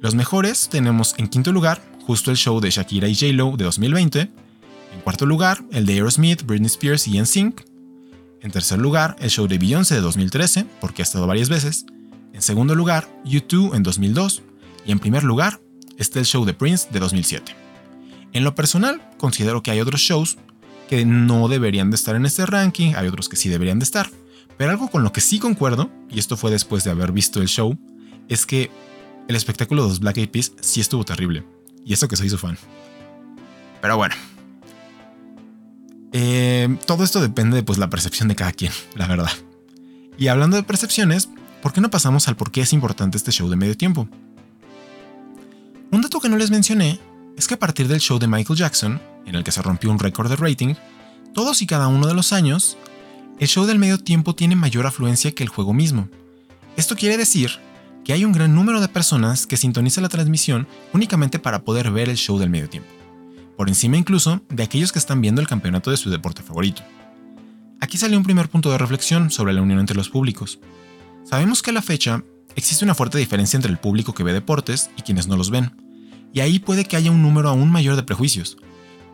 los 0.00 0.14
mejores 0.14 0.68
tenemos 0.70 1.14
en 1.18 1.28
quinto 1.28 1.52
lugar 1.52 1.82
justo 2.10 2.32
el 2.32 2.36
show 2.36 2.60
de 2.60 2.70
Shakira 2.70 3.06
y 3.06 3.14
J-Lo 3.14 3.56
de 3.56 3.62
2020. 3.62 4.20
En 4.22 5.00
cuarto 5.04 5.26
lugar, 5.26 5.62
el 5.70 5.86
de 5.86 5.92
Aerosmith, 5.92 6.42
Britney 6.42 6.66
Spears 6.66 7.06
y 7.06 7.20
NSYNC. 7.20 7.62
En 8.40 8.50
tercer 8.50 8.80
lugar, 8.80 9.14
el 9.20 9.30
show 9.30 9.46
de 9.46 9.58
Beyoncé 9.58 9.94
de 9.94 10.00
2013, 10.00 10.66
porque 10.80 11.02
ha 11.02 11.04
estado 11.04 11.28
varias 11.28 11.48
veces. 11.48 11.86
En 12.32 12.42
segundo 12.42 12.74
lugar, 12.74 13.06
U2 13.24 13.76
en 13.76 13.84
2002. 13.84 14.42
Y 14.84 14.90
en 14.90 14.98
primer 14.98 15.22
lugar, 15.22 15.60
está 15.98 16.18
el 16.18 16.24
show 16.24 16.44
de 16.44 16.52
Prince 16.52 16.88
de 16.90 16.98
2007. 16.98 17.54
En 18.32 18.42
lo 18.42 18.56
personal, 18.56 19.00
considero 19.16 19.62
que 19.62 19.70
hay 19.70 19.80
otros 19.80 20.00
shows 20.00 20.36
que 20.88 21.04
no 21.04 21.46
deberían 21.46 21.90
de 21.90 21.94
estar 21.94 22.16
en 22.16 22.26
este 22.26 22.44
ranking, 22.44 22.94
hay 22.96 23.06
otros 23.06 23.28
que 23.28 23.36
sí 23.36 23.48
deberían 23.48 23.78
de 23.78 23.84
estar. 23.84 24.10
Pero 24.58 24.72
algo 24.72 24.90
con 24.90 25.04
lo 25.04 25.12
que 25.12 25.20
sí 25.20 25.38
concuerdo, 25.38 25.92
y 26.10 26.18
esto 26.18 26.36
fue 26.36 26.50
después 26.50 26.82
de 26.82 26.90
haber 26.90 27.12
visto 27.12 27.40
el 27.40 27.46
show, 27.46 27.78
es 28.28 28.46
que 28.46 28.68
el 29.28 29.36
espectáculo 29.36 29.84
de 29.84 29.90
los 29.90 30.00
Black 30.00 30.16
Eyed 30.16 30.30
Peas 30.30 30.50
sí 30.60 30.80
estuvo 30.80 31.04
terrible. 31.04 31.44
Y 31.84 31.92
eso 31.92 32.08
que 32.08 32.16
soy 32.16 32.28
su 32.28 32.38
fan. 32.38 32.56
Pero 33.80 33.96
bueno. 33.96 34.14
Eh, 36.12 36.76
todo 36.86 37.04
esto 37.04 37.20
depende 37.20 37.56
de 37.56 37.62
pues, 37.62 37.78
la 37.78 37.90
percepción 37.90 38.28
de 38.28 38.36
cada 38.36 38.52
quien, 38.52 38.72
la 38.94 39.06
verdad. 39.06 39.30
Y 40.18 40.28
hablando 40.28 40.56
de 40.56 40.62
percepciones, 40.62 41.28
¿por 41.62 41.72
qué 41.72 41.80
no 41.80 41.90
pasamos 41.90 42.28
al 42.28 42.36
por 42.36 42.50
qué 42.50 42.62
es 42.62 42.72
importante 42.72 43.16
este 43.16 43.32
show 43.32 43.48
de 43.48 43.56
medio 43.56 43.76
tiempo? 43.76 44.08
Un 45.90 46.02
dato 46.02 46.20
que 46.20 46.28
no 46.28 46.36
les 46.36 46.50
mencioné 46.50 47.00
es 47.36 47.46
que 47.46 47.54
a 47.54 47.58
partir 47.58 47.88
del 47.88 48.00
show 48.00 48.18
de 48.18 48.28
Michael 48.28 48.58
Jackson, 48.58 49.00
en 49.24 49.34
el 49.34 49.44
que 49.44 49.52
se 49.52 49.62
rompió 49.62 49.90
un 49.90 49.98
récord 49.98 50.28
de 50.28 50.36
rating, 50.36 50.74
todos 51.32 51.62
y 51.62 51.66
cada 51.66 51.88
uno 51.88 52.06
de 52.06 52.14
los 52.14 52.32
años, 52.32 52.76
el 53.38 53.48
show 53.48 53.64
del 53.64 53.78
medio 53.78 53.98
tiempo 53.98 54.34
tiene 54.34 54.56
mayor 54.56 54.86
afluencia 54.86 55.32
que 55.32 55.42
el 55.42 55.48
juego 55.48 55.72
mismo. 55.72 56.08
Esto 56.76 56.96
quiere 56.96 57.16
decir 57.16 57.58
que 58.04 58.12
hay 58.12 58.24
un 58.24 58.32
gran 58.32 58.54
número 58.54 58.80
de 58.80 58.88
personas 58.88 59.46
que 59.46 59.56
sintonizan 59.56 60.02
la 60.02 60.08
transmisión 60.08 60.66
únicamente 60.92 61.38
para 61.38 61.62
poder 61.62 61.90
ver 61.90 62.08
el 62.08 62.16
show 62.16 62.38
del 62.38 62.50
medio 62.50 62.68
tiempo, 62.68 62.90
por 63.56 63.68
encima 63.68 63.96
incluso 63.96 64.40
de 64.48 64.62
aquellos 64.62 64.92
que 64.92 64.98
están 64.98 65.20
viendo 65.20 65.40
el 65.40 65.48
campeonato 65.48 65.90
de 65.90 65.96
su 65.96 66.10
deporte 66.10 66.42
favorito. 66.42 66.82
Aquí 67.80 67.96
sale 67.98 68.16
un 68.16 68.24
primer 68.24 68.48
punto 68.48 68.70
de 68.70 68.78
reflexión 68.78 69.30
sobre 69.30 69.52
la 69.52 69.62
unión 69.62 69.78
entre 69.78 69.96
los 69.96 70.10
públicos. 70.10 70.60
Sabemos 71.24 71.62
que 71.62 71.70
a 71.70 71.74
la 71.74 71.82
fecha 71.82 72.22
existe 72.56 72.84
una 72.84 72.94
fuerte 72.94 73.18
diferencia 73.18 73.56
entre 73.56 73.70
el 73.70 73.78
público 73.78 74.14
que 74.14 74.22
ve 74.22 74.32
deportes 74.32 74.90
y 74.96 75.02
quienes 75.02 75.26
no 75.28 75.36
los 75.36 75.50
ven, 75.50 75.72
y 76.32 76.40
ahí 76.40 76.58
puede 76.58 76.84
que 76.84 76.96
haya 76.96 77.10
un 77.10 77.22
número 77.22 77.48
aún 77.48 77.70
mayor 77.70 77.96
de 77.96 78.02
prejuicios. 78.02 78.56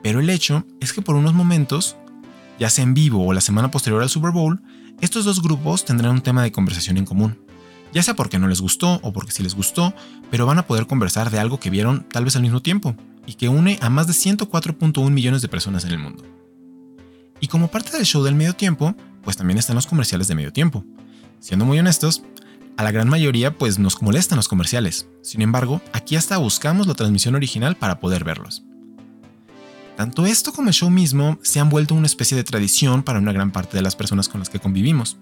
Pero 0.02 0.20
el 0.20 0.30
hecho 0.30 0.66
es 0.80 0.92
que 0.92 1.02
por 1.02 1.16
unos 1.16 1.34
momentos, 1.34 1.96
ya 2.58 2.70
sea 2.70 2.84
en 2.84 2.94
vivo 2.94 3.26
o 3.26 3.32
la 3.32 3.40
semana 3.40 3.70
posterior 3.70 4.02
al 4.02 4.10
Super 4.10 4.30
Bowl, 4.30 4.60
estos 5.00 5.24
dos 5.24 5.42
grupos 5.42 5.84
tendrán 5.84 6.12
un 6.12 6.20
tema 6.22 6.42
de 6.42 6.52
conversación 6.52 6.96
en 6.96 7.04
común. 7.04 7.38
Ya 7.96 8.02
sea 8.02 8.12
porque 8.12 8.38
no 8.38 8.46
les 8.46 8.60
gustó 8.60 9.00
o 9.02 9.10
porque 9.10 9.32
sí 9.32 9.42
les 9.42 9.54
gustó, 9.54 9.94
pero 10.30 10.44
van 10.44 10.58
a 10.58 10.66
poder 10.66 10.86
conversar 10.86 11.30
de 11.30 11.38
algo 11.38 11.58
que 11.58 11.70
vieron 11.70 12.04
tal 12.10 12.26
vez 12.26 12.36
al 12.36 12.42
mismo 12.42 12.60
tiempo 12.60 12.94
y 13.26 13.36
que 13.36 13.48
une 13.48 13.78
a 13.80 13.88
más 13.88 14.06
de 14.06 14.12
104.1 14.12 15.08
millones 15.08 15.40
de 15.40 15.48
personas 15.48 15.86
en 15.86 15.92
el 15.92 15.98
mundo. 15.98 16.22
Y 17.40 17.46
como 17.46 17.68
parte 17.68 17.96
del 17.96 18.04
show 18.04 18.22
del 18.22 18.34
medio 18.34 18.52
tiempo, 18.52 18.94
pues 19.22 19.38
también 19.38 19.56
están 19.56 19.76
los 19.76 19.86
comerciales 19.86 20.28
de 20.28 20.34
medio 20.34 20.52
tiempo. 20.52 20.84
Siendo 21.40 21.64
muy 21.64 21.78
honestos, 21.78 22.22
a 22.76 22.82
la 22.82 22.90
gran 22.90 23.08
mayoría 23.08 23.56
pues 23.56 23.78
nos 23.78 24.02
molestan 24.02 24.36
los 24.36 24.48
comerciales. 24.48 25.08
Sin 25.22 25.40
embargo, 25.40 25.80
aquí 25.94 26.16
hasta 26.16 26.36
buscamos 26.36 26.86
la 26.86 26.92
transmisión 26.92 27.34
original 27.34 27.76
para 27.76 27.98
poder 27.98 28.24
verlos. 28.24 28.62
Tanto 29.96 30.26
esto 30.26 30.52
como 30.52 30.68
el 30.68 30.74
show 30.74 30.90
mismo 30.90 31.38
se 31.42 31.60
han 31.60 31.70
vuelto 31.70 31.94
una 31.94 32.04
especie 32.04 32.36
de 32.36 32.44
tradición 32.44 33.02
para 33.02 33.20
una 33.20 33.32
gran 33.32 33.52
parte 33.52 33.78
de 33.78 33.82
las 33.82 33.96
personas 33.96 34.28
con 34.28 34.40
las 34.40 34.50
que 34.50 34.60
convivimos. 34.60 35.16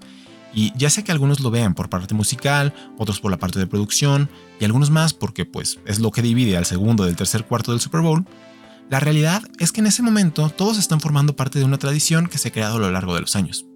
Y 0.54 0.73
ya 0.76 0.88
sea 0.88 1.02
que 1.02 1.12
algunos 1.12 1.40
lo 1.40 1.50
vean 1.50 1.75
por 1.75 1.90
parte 1.90 2.14
musical, 2.14 2.73
otros 2.96 3.20
por 3.20 3.30
la 3.30 3.38
parte 3.38 3.58
de 3.58 3.66
producción, 3.66 4.30
y 4.61 4.64
algunos 4.64 4.90
más 4.90 5.12
porque 5.12 5.44
pues 5.44 5.80
es 5.84 5.99
lo 5.99 6.11
que 6.11 6.23
divide 6.23 6.56
al 6.56 6.64
segundo 6.64 7.04
del 7.04 7.16
tercer 7.16 7.44
cuarto 7.44 7.73
del 7.73 7.80
Super 7.80 8.02
Bowl, 8.02 8.25
la 8.90 9.00
realidad 9.00 9.42
es 9.58 9.73
que 9.73 9.80
en 9.80 9.87
ese 9.87 10.02
momento 10.02 10.50
todos 10.50 10.78
están 10.78 11.00
formando 11.00 11.34
parte 11.34 11.58
de 11.58 11.64
una 11.64 11.78
tradición 11.78 12.28
que 12.28 12.38
se 12.38 12.49
ha 12.49 12.52
creado 12.52 12.76
a 12.76 12.80
lo 12.80 12.90
largo 12.90 13.14
de 13.14 13.23
los 13.23 13.34
años. 13.34 13.66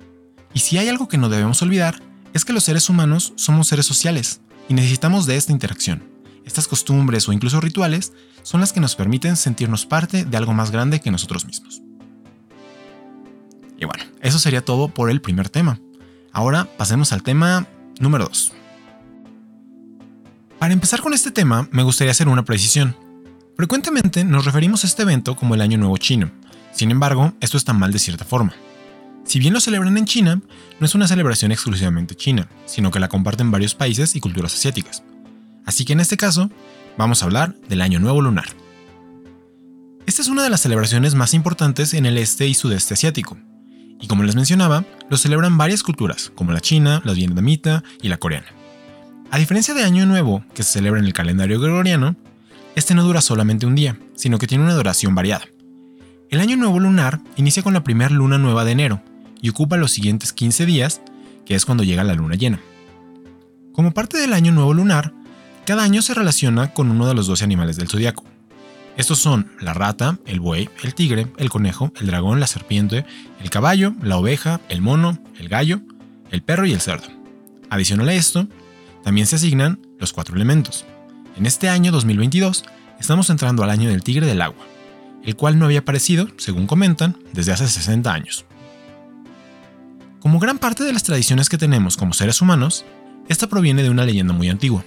Y 0.55 0.61
si 0.61 0.79
hay 0.79 0.89
algo 0.89 1.09
que 1.09 1.19
no 1.19 1.29
debemos 1.29 1.63
olvidar, 1.63 2.03
es 2.35 2.45
que 2.45 2.53
los 2.53 2.65
seres 2.65 2.89
humanos 2.89 3.33
somos 3.37 3.69
seres 3.69 3.87
sociales 3.87 4.41
y 4.69 4.75
necesitamos 4.75 5.27
de 5.27 5.37
esta 5.37 5.53
interacción. 5.53 6.05
Estas 6.45 6.69
costumbres 6.69 7.29
o 7.29 7.33
incluso 7.33 7.61
rituales 7.61 8.13
son 8.43 8.61
las 8.61 8.73
que 8.73 8.81
nos 8.81 8.97
permiten 8.97 9.37
sentirnos 9.37 9.87
parte 9.87 10.25
de 10.25 10.37
algo 10.37 10.53
más 10.55 10.71
grande 10.71 11.01
que 11.01 11.11
nosotros 11.11 11.47
mismos. 11.47 11.83
Y 13.79 13.85
bueno, 13.85 14.05
eso 14.21 14.39
sería 14.39 14.65
todo 14.65 14.89
por 14.89 15.11
el 15.11 15.21
primer 15.21 15.49
tema. 15.49 15.81
Ahora 16.39 16.69
pasemos 16.77 17.13
al 17.13 17.25
tema 17.25 17.67
número 17.99 18.27
2. 18.29 18.53
Para 20.61 20.73
empezar 20.73 21.01
con 21.01 21.13
este 21.13 21.33
tema, 21.33 21.67
me 21.73 21.83
gustaría 21.83 22.13
hacer 22.13 22.29
una 22.29 22.45
precisión. 22.45 22.95
Frecuentemente 23.57 24.23
nos 24.23 24.45
referimos 24.45 24.85
a 24.85 24.87
este 24.87 25.03
evento 25.03 25.35
como 25.35 25.57
el 25.57 25.61
Año 25.61 25.79
Nuevo 25.79 25.97
Chino. 25.97 26.31
Sin 26.71 26.93
embargo, 26.93 27.33
esto 27.41 27.57
está 27.57 27.73
mal 27.73 27.91
de 27.91 27.99
cierta 27.99 28.25
forma. 28.25 28.53
Si 29.25 29.41
bien 29.41 29.53
lo 29.53 29.59
celebran 29.59 29.99
en 29.99 30.05
China, 30.05 30.41
no 30.79 30.87
es 30.87 30.95
una 30.95 31.09
celebración 31.09 31.51
exclusivamente 31.51 32.15
china, 32.15 32.49
sino 32.67 32.93
que 32.93 33.01
la 33.01 33.09
comparten 33.09 33.51
varios 33.51 33.75
países 33.75 34.15
y 34.15 34.21
culturas 34.21 34.55
asiáticas. 34.55 35.03
Así 35.67 35.85
que 35.85 35.95
en 35.95 35.99
este 35.99 36.17
caso, 36.17 36.53
vamos 36.97 37.21
a 37.21 37.25
hablar 37.25 37.57
del 37.69 37.81
Año 37.81 37.99
Nuevo 37.99 38.23
Lunar. 38.23 38.47
Esta 40.07 40.23
es 40.23 40.29
una 40.29 40.45
de 40.45 40.51
las 40.51 40.61
celebraciones 40.61 41.17
más 41.17 41.35
importantes 41.35 41.95
en 41.95 42.07
el 42.07 42.17
este 42.17 42.47
y 42.47 42.55
sudeste 42.55 42.95
asiático. 42.95 43.37
Y 44.01 44.07
como 44.07 44.23
les 44.23 44.37
mencionaba, 44.37 44.85
lo 45.11 45.17
celebran 45.17 45.59
varias 45.59 45.83
culturas, 45.83 46.33
como 46.35 46.53
la 46.53 46.61
china, 46.61 47.03
la 47.05 47.13
vietnamita 47.13 47.83
y 48.03 48.09
la 48.09 48.19
coreana. 48.19 48.49
A 49.31 49.39
diferencia 49.39 49.75
de 49.75 49.85
Año 49.85 50.07
Nuevo, 50.07 50.45
que 50.55 50.63
se 50.63 50.73
celebra 50.73 51.01
en 51.01 51.07
el 51.07 51.13
calendario 51.13 51.61
gregoriano, 51.61 52.17
este 52.75 52.95
no 52.95 53.03
dura 53.03 53.21
solamente 53.21 53.67
un 53.67 53.75
día, 53.75 53.99
sino 54.15 54.39
que 54.39 54.47
tiene 54.47 54.65
una 54.65 54.75
duración 54.75 55.15
variada. 55.15 55.47
El 56.31 56.41
Año 56.41 56.57
Nuevo 56.57 56.81
Lunar 56.81 57.21
inicia 57.37 57.63
con 57.63 57.75
la 57.75 57.85
primera 57.85 58.11
luna 58.11 58.39
nueva 58.39 58.65
de 58.65 58.73
enero, 58.73 59.03
y 59.41 59.51
ocupa 59.51 59.77
los 59.77 59.93
siguientes 59.93 60.33
15 60.33 60.67
días, 60.67 61.01
que 61.47 61.55
es 61.55 61.65
cuando 61.65 61.85
llega 61.85 62.05
la 62.05 62.15
luna 62.15 62.35
llena. 62.35 62.61
Como 63.73 63.93
parte 63.93 64.19
del 64.19 64.33
año 64.33 64.53
nuevo 64.53 64.75
lunar, 64.75 65.13
cada 65.65 65.85
año 65.85 66.03
se 66.03 66.15
relaciona 66.15 66.73
con 66.73 66.91
uno 66.91 67.07
de 67.07 67.15
los 67.15 67.27
12 67.27 67.45
animales 67.45 67.77
del 67.77 67.89
zodiaco. 67.89 68.25
Estos 68.99 69.21
son 69.21 69.53
la 69.61 69.75
rata, 69.75 70.19
el 70.27 70.41
buey, 70.41 70.69
el 70.83 70.93
tigre, 70.93 71.29
el 71.37 71.51
conejo, 71.51 71.93
el 72.01 72.09
dragón, 72.09 72.41
la 72.41 72.49
serpiente, 72.49 73.07
el 73.41 73.49
caballo, 73.49 73.95
la 74.03 74.17
oveja, 74.17 74.61
el 74.69 74.83
mono, 74.83 75.23
el 75.39 75.49
gallo, 75.49 75.81
el 76.33 76.43
perro 76.43 76.67
y 76.67 76.73
el 76.73 76.81
cerdo. 76.81 77.07
Adicional 77.71 78.09
a 78.09 78.15
esto, 78.15 78.49
también 79.05 79.29
se 79.29 79.37
asignan 79.37 79.79
los 80.01 80.13
cuatro 80.13 80.35
elementos. 80.35 80.85
En 81.37 81.47
este 81.47 81.69
año 81.69 81.93
2022 81.93 82.65
estamos 82.99 83.31
entrando 83.31 83.63
al 83.63 83.71
año 83.71 83.89
del 83.89 84.03
tigre 84.03 84.27
del 84.27 84.43
agua, 84.43 84.67
el 85.23 85.37
cual 85.37 85.61
no 85.61 85.67
había 85.67 85.79
aparecido, 85.79 86.27
según 86.37 86.67
comentan, 86.67 87.17
desde 87.33 87.53
hace 87.53 87.69
60 87.69 88.13
años. 88.13 88.47
Como 90.19 90.41
gran 90.41 90.59
parte 90.59 90.83
de 90.83 90.93
las 90.93 91.05
tradiciones 91.05 91.49
que 91.49 91.57
tenemos 91.57 91.97
como 91.97 92.15
seres 92.15 92.43
humanos, 92.43 92.85
esta 93.29 93.47
proviene 93.47 93.85
de 93.85 93.91
una 93.91 94.05
leyenda 94.05 94.35
muy 94.35 94.49
antigua. 94.49 94.85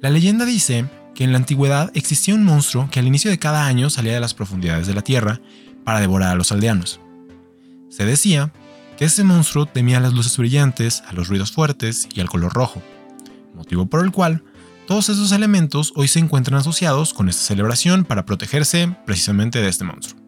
La 0.00 0.10
leyenda 0.10 0.44
dice 0.44 0.86
que 1.14 1.24
en 1.24 1.32
la 1.32 1.38
antigüedad 1.38 1.90
existía 1.94 2.34
un 2.34 2.44
monstruo 2.44 2.88
que 2.90 3.00
al 3.00 3.06
inicio 3.06 3.30
de 3.30 3.38
cada 3.38 3.66
año 3.66 3.90
salía 3.90 4.14
de 4.14 4.20
las 4.20 4.34
profundidades 4.34 4.86
de 4.86 4.94
la 4.94 5.02
tierra 5.02 5.40
para 5.84 6.00
devorar 6.00 6.30
a 6.30 6.34
los 6.34 6.52
aldeanos. 6.52 7.00
Se 7.88 8.04
decía 8.04 8.52
que 8.96 9.04
ese 9.06 9.24
monstruo 9.24 9.66
temía 9.66 10.00
las 10.00 10.12
luces 10.12 10.36
brillantes, 10.36 11.02
a 11.06 11.12
los 11.12 11.28
ruidos 11.28 11.52
fuertes 11.52 12.08
y 12.14 12.20
al 12.20 12.28
color 12.28 12.52
rojo, 12.52 12.82
motivo 13.54 13.86
por 13.86 14.04
el 14.04 14.12
cual 14.12 14.42
todos 14.86 15.08
esos 15.08 15.32
elementos 15.32 15.92
hoy 15.96 16.08
se 16.08 16.18
encuentran 16.18 16.58
asociados 16.58 17.14
con 17.14 17.28
esta 17.28 17.42
celebración 17.42 18.04
para 18.04 18.26
protegerse 18.26 18.94
precisamente 19.06 19.60
de 19.60 19.68
este 19.68 19.84
monstruo. 19.84 20.20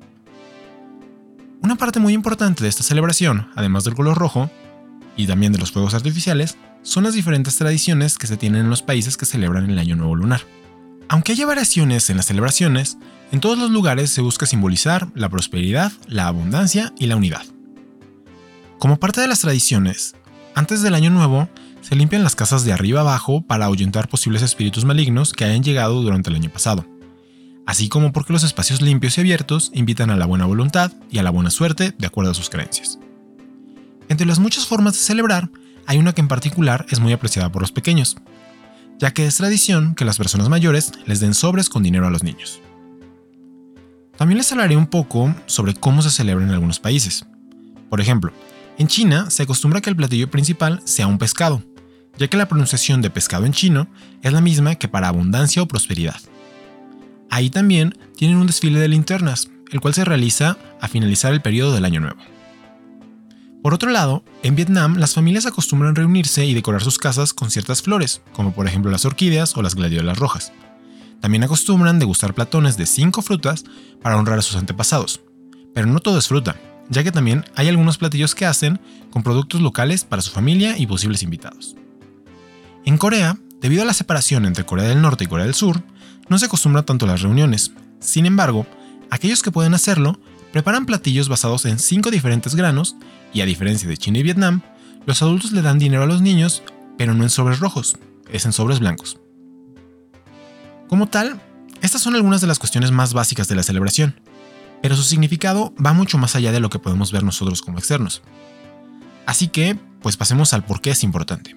Una 1.61 1.77
parte 1.77 1.99
muy 1.99 2.13
importante 2.13 2.63
de 2.63 2.69
esta 2.69 2.83
celebración, 2.83 3.49
además 3.57 3.85
del 3.85 3.95
color 3.95 4.19
rojo, 4.19 4.51
y 5.17 5.27
también 5.27 5.53
de 5.53 5.59
los 5.59 5.73
fuegos 5.73 5.95
artificiales, 5.95 6.57
son 6.83 7.05
las 7.05 7.15
diferentes 7.15 7.57
tradiciones 7.57 8.19
que 8.19 8.27
se 8.27 8.37
tienen 8.37 8.63
en 8.63 8.71
los 8.71 8.83
países 8.83 9.17
que 9.17 9.27
celebran 9.27 9.71
el 9.71 9.79
Año 9.79 9.97
Nuevo 9.97 10.15
Lunar. 10.15 10.43
Aunque 11.09 11.33
haya 11.33 11.47
variaciones 11.47 12.11
en 12.11 12.17
las 12.17 12.27
celebraciones, 12.27 12.99
en 13.33 13.41
todos 13.41 13.59
los 13.59 13.71
lugares 13.71 14.11
se 14.11 14.21
busca 14.21 14.47
simbolizar 14.47 15.09
la 15.15 15.29
prosperidad, 15.29 15.93
la 16.07 16.27
abundancia 16.27 16.93
y 16.99 17.07
la 17.07 17.17
unidad. 17.17 17.43
Como 18.79 18.99
parte 18.99 19.21
de 19.21 19.29
las 19.29 19.41
tradiciones, 19.41 20.15
antes 20.55 20.83
del 20.83 20.95
Año 20.95 21.11
Nuevo, 21.11 21.49
se 21.81 21.97
limpian 21.97 22.25
las 22.25 22.37
casas 22.37 22.65
de 22.65 22.73
arriba 22.73 23.01
abajo 23.01 23.43
para 23.43 23.67
ahuyentar 23.67 24.09
posibles 24.09 24.43
espíritus 24.43 24.85
malignos 24.85 25.33
que 25.33 25.45
hayan 25.45 25.63
llegado 25.63 26.03
durante 26.03 26.31
el 26.31 26.37
año 26.37 26.51
pasado 26.51 26.87
así 27.67 27.89
como 27.89 28.13
porque 28.13 28.33
los 28.33 28.45
espacios 28.45 28.83
limpios 28.83 29.17
y 29.17 29.21
abiertos 29.21 29.71
invitan 29.75 30.11
a 30.11 30.17
la 30.17 30.27
buena 30.27 30.47
voluntad 30.47 30.93
y 31.11 31.19
a 31.19 31.23
la 31.23 31.31
buena 31.31 31.51
suerte 31.51 31.95
de 31.97 32.07
acuerdo 32.07 32.33
a 32.33 32.35
sus 32.35 32.51
creencias. 32.51 32.99
Entre 34.09 34.27
las 34.27 34.39
muchas 34.39 34.67
formas 34.67 34.95
de 34.95 35.01
celebrar, 35.01 35.51
hay 35.87 35.99
una 35.99 36.13
que 36.13 36.21
en 36.21 36.29
particular 36.29 36.87
es 36.91 37.01
muy 37.01 37.13
apreciada 37.13 37.51
por 37.51 37.63
los 37.63 37.73
pequeños, 37.73 38.17
ya 39.05 39.13
que 39.13 39.27
es 39.27 39.37
tradición 39.37 39.95
que 39.95 40.07
las 40.07 40.17
personas 40.17 40.49
mayores 40.49 40.93
les 41.05 41.21
den 41.21 41.35
sobres 41.35 41.69
con 41.69 41.83
dinero 41.83 42.07
a 42.07 42.11
los 42.11 42.23
niños. 42.23 42.63
También 44.17 44.39
les 44.39 44.51
hablaré 44.51 44.79
un 44.79 44.87
poco 44.87 45.35
sobre 45.45 45.75
cómo 45.75 46.01
se 46.01 46.09
celebra 46.09 46.43
en 46.43 46.53
algunos 46.53 46.81
países. 46.81 47.27
Por 47.91 48.01
ejemplo, 48.01 48.33
en 48.79 48.89
China 48.89 49.29
se 49.29 49.43
acostumbra 49.43 49.83
que 49.83 49.91
el 49.91 49.97
platillo 49.97 50.31
principal 50.31 50.81
sea 50.87 51.07
un 51.07 51.19
pescado, 51.19 51.63
ya 52.17 52.29
que 52.29 52.39
la 52.39 52.49
pronunciación 52.49 53.03
de 53.03 53.11
pescado 53.11 53.45
en 53.45 53.53
chino 53.53 53.89
es 54.23 54.33
la 54.33 54.41
misma 54.41 54.77
que 54.77 54.89
para 54.89 55.09
abundancia 55.09 55.61
o 55.61 55.69
prosperidad. 55.69 56.17
Ahí 57.29 57.51
también 57.51 57.99
tienen 58.17 58.39
un 58.39 58.47
desfile 58.47 58.81
de 58.81 58.89
linternas, 58.89 59.51
el 59.71 59.83
cual 59.83 59.93
se 59.93 60.07
realiza 60.07 60.57
a 60.81 60.89
finalizar 60.89 61.35
el 61.35 61.43
periodo 61.43 61.75
del 61.75 61.85
Año 61.85 62.01
Nuevo. 62.01 62.34
Por 63.65 63.73
otro 63.73 63.91
lado, 63.91 64.23
en 64.43 64.57
Vietnam 64.57 64.99
las 64.99 65.15
familias 65.15 65.47
acostumbran 65.47 65.95
reunirse 65.95 66.45
y 66.45 66.53
decorar 66.53 66.83
sus 66.83 66.99
casas 66.99 67.33
con 67.33 67.51
ciertas 67.51 67.81
flores, 67.81 68.21
como 68.35 68.53
por 68.53 68.67
ejemplo 68.67 68.91
las 68.91 69.07
orquídeas 69.07 69.57
o 69.57 69.63
las 69.63 69.75
gladiolas 69.75 70.19
rojas. 70.19 70.53
También 71.23 71.45
acostumbran 71.45 71.99
degustar 71.99 72.35
platones 72.35 72.77
de 72.77 72.85
cinco 72.85 73.23
frutas 73.23 73.65
para 74.03 74.19
honrar 74.19 74.39
a 74.39 74.43
sus 74.43 74.57
antepasados. 74.57 75.23
Pero 75.73 75.87
no 75.87 76.01
todo 76.01 76.19
es 76.19 76.29
fruta, 76.29 76.57
ya 76.91 77.03
que 77.03 77.11
también 77.11 77.47
hay 77.57 77.69
algunos 77.69 77.97
platillos 77.97 78.35
que 78.35 78.45
hacen 78.45 78.81
con 79.11 79.23
productos 79.23 79.63
locales 79.63 80.05
para 80.05 80.21
su 80.21 80.31
familia 80.31 80.77
y 80.77 80.87
posibles 80.87 81.23
invitados. 81.23 81.75
En 82.85 82.99
Corea, 82.99 83.39
debido 83.63 83.81
a 83.81 83.87
la 83.87 83.95
separación 83.95 84.45
entre 84.45 84.67
Corea 84.67 84.89
del 84.91 85.01
Norte 85.01 85.25
y 85.25 85.27
Corea 85.27 85.47
del 85.47 85.55
Sur, 85.55 85.83
no 86.29 86.37
se 86.37 86.45
acostumbra 86.45 86.83
tanto 86.83 87.07
a 87.07 87.09
las 87.09 87.23
reuniones. 87.23 87.73
Sin 87.99 88.27
embargo, 88.27 88.67
aquellos 89.09 89.43
que 89.43 89.53
pueden 89.53 89.73
hacerlo 89.73 90.21
preparan 90.55 90.87
platillos 90.87 91.29
basados 91.29 91.65
en 91.65 91.81
cinco 91.81 92.13
diferentes 92.13 92.55
granos 92.55 92.95
y 93.33 93.41
a 93.41 93.45
diferencia 93.45 93.89
de 93.89 93.97
China 93.97 94.19
y 94.19 94.23
Vietnam, 94.23 94.63
los 95.05 95.21
adultos 95.21 95.51
le 95.51 95.63
dan 95.63 95.81
dinero 95.81 96.05
a 96.05 96.07
los 96.07 96.23
niños, 96.23 96.63
pero 96.97 97.13
no 97.13 97.25
en 97.25 97.31
sobres 97.31 97.59
rojos, 97.59 97.97
es 98.31 98.47
en 98.47 98.53
sobres 98.53 98.79
blancos. 98.79 99.19
Como 100.87 101.09
tal, 101.09 101.41
estas 101.83 102.03
son 102.03 102.15
algunas 102.15 102.41
de 102.41 102.47
las 102.47 102.61
cuestiones 102.61 102.93
más 102.93 103.15
básicas 103.15 103.49
de 103.49 103.57
la 103.57 103.65
celebración, 103.65 104.15
pero 104.81 104.95
su 104.95 105.03
significado 105.03 105.75
va 105.85 105.93
mucho 105.93 106.19
más 106.19 106.37
allá 106.37 106.53
de 106.53 106.61
lo 106.61 106.71
que 106.71 106.79
podemos 106.79 107.11
ver 107.11 107.25
nosotros 107.25 107.61
como 107.61 107.79
externos. 107.79 108.23
Así 109.27 109.49
que, 109.49 109.77
pues 110.03 110.17
pasemos 110.17 110.55
al 110.55 110.65
por 110.65 110.81
qué 110.81 110.91
es 110.91 111.03
importante. 111.03 111.57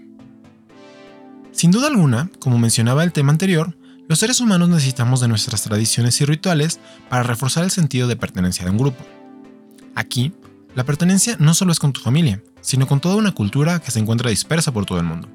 Sin 1.51 1.69
duda 1.69 1.85
alguna, 1.85 2.31
como 2.39 2.57
mencionaba 2.57 3.03
el 3.03 3.11
tema 3.11 3.31
anterior, 3.31 3.77
los 4.07 4.19
seres 4.19 4.39
humanos 4.39 4.69
necesitamos 4.69 5.19
de 5.19 5.27
nuestras 5.27 5.63
tradiciones 5.63 6.19
y 6.21 6.25
rituales 6.25 6.79
para 7.09 7.23
reforzar 7.23 7.63
el 7.63 7.71
sentido 7.71 8.07
de 8.07 8.15
pertenencia 8.15 8.63
de 8.63 8.71
un 8.71 8.77
grupo. 8.77 9.05
Aquí, 9.95 10.33
la 10.75 10.85
pertenencia 10.85 11.35
no 11.39 11.53
solo 11.53 11.71
es 11.71 11.79
con 11.79 11.91
tu 11.91 11.99
familia, 11.99 12.41
sino 12.61 12.87
con 12.87 13.01
toda 13.01 13.15
una 13.15 13.33
cultura 13.33 13.79
que 13.79 13.91
se 13.91 13.99
encuentra 13.99 14.29
dispersa 14.29 14.71
por 14.71 14.85
todo 14.85 14.99
el 14.99 15.05
mundo. 15.05 15.27